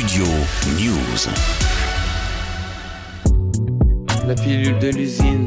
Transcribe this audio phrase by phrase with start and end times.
[0.00, 0.24] Studio
[0.78, 1.28] News.
[4.26, 5.44] La pilule de l'usine.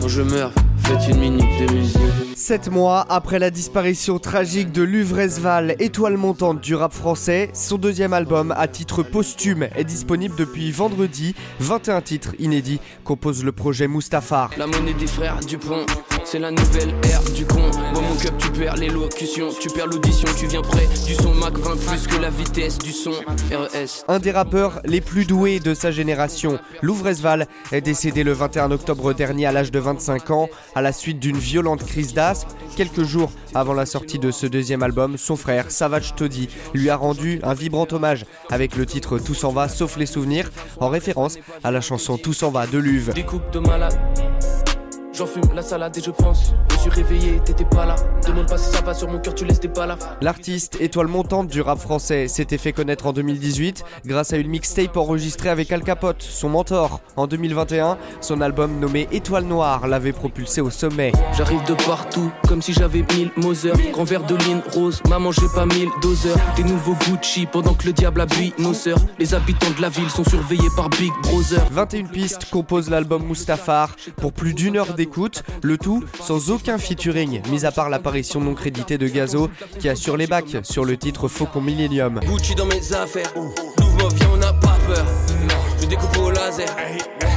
[0.00, 2.00] Quand je meurs, faites une minute de musique.
[2.34, 8.14] Sept mois après la disparition tragique de Luvresval, étoile montante du rap français, son deuxième
[8.14, 11.34] album à titre posthume est disponible depuis vendredi.
[11.60, 14.52] 21 titres inédits composent le projet Mustafar.
[14.56, 15.84] La monnaie des frères Dupont,
[16.32, 17.60] c'est la nouvelle ère du con.
[17.92, 21.58] Moi mon cup, tu perds l'élocution, tu perds l'audition, tu viens près du son Mac
[21.58, 23.10] 20 plus que la vitesse du son
[23.50, 24.04] RES.
[24.08, 29.12] Un des rappeurs les plus doués de sa génération, Louvresval, est décédé le 21 octobre
[29.12, 32.48] dernier à l'âge de 25 ans à la suite d'une violente crise d'asthme.
[32.76, 36.96] Quelques jours avant la sortie de ce deuxième album, son frère Savage Toddy lui a
[36.96, 41.36] rendu un vibrant hommage avec le titre Tout s'en va sauf les souvenirs, en référence
[41.62, 43.12] à la chanson Tout s'en va de Luve.
[43.12, 43.98] Découpe de malade.
[45.22, 46.52] J'en fume la salade et je pense.
[46.68, 47.94] Je suis réveillé, t'étais pas là.
[48.26, 50.16] Demande pas si ça va sur mon cœur, tu laisses des balafres.
[50.20, 54.96] L'artiste étoile montante du rap français s'était fait connaître en 2018 grâce à une mixtape
[54.96, 57.00] enregistrée avec Al Capote, son mentor.
[57.14, 61.12] En 2021, son album nommé Étoile Noire l'avait propulsé au sommet.
[61.36, 63.70] J'arrive de partout, comme si j'avais mille Moser.
[63.92, 66.36] Grand verre de ligne rose, maman j'ai pas mille doseurs.
[66.56, 68.98] Des nouveaux Gucci pendant que le diable habille nos sœurs.
[69.20, 71.64] Les habitants de la ville sont surveillés par Big Brother.
[71.70, 75.11] 21 pistes composent l'album Mustafar pour plus d'une heure d'écoute,
[75.62, 80.16] le tout sans aucun featuring, mis à part l'apparition non créditée de Gazo qui assure
[80.16, 82.20] les bacs sur le titre Faucon Millennium.
[82.20, 83.32] Gucci dans mes affaires.
[83.36, 85.04] Louvre viens, on n'a pas peur.
[85.80, 86.68] Je découpe au laser.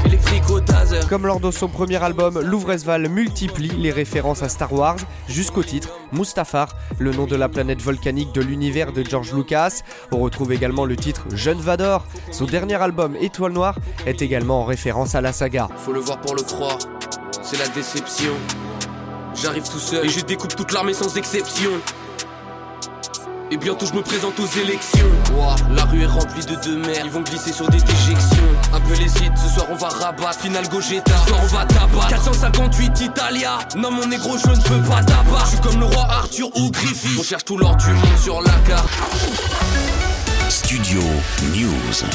[0.06, 1.00] Électrique au taser.
[1.10, 5.90] Comme lors de son premier album, Louvresval multiplie les références à Star Wars jusqu'au titre
[6.14, 9.82] Mustafar, le nom de la planète volcanique de l'univers de George Lucas.
[10.12, 12.06] On retrouve également le titre Jeune Vador.
[12.32, 15.68] Son dernier album Étoile Noire est également en référence à la saga.
[15.78, 16.78] Faut le voir pour le croire.
[17.48, 18.34] C'est la déception.
[19.36, 21.70] J'arrive tout seul et je découpe toute l'armée sans exception.
[23.52, 25.12] Et bientôt je me présente aux élections.
[25.70, 28.50] La rue est remplie de deux mères, ils vont glisser sur des déjections.
[28.74, 30.40] Un peu les sites, ce soir on va rabattre.
[30.40, 32.08] Final Gogeta, ce soir on va tabac.
[32.10, 35.44] 458 Italia, non mon négro je ne veux pas tabac.
[35.44, 37.20] Je suis comme le roi Arthur ou Griffith.
[37.20, 38.90] On cherche tout l'or du monde sur la carte.
[40.50, 41.02] Studio
[41.54, 42.06] News.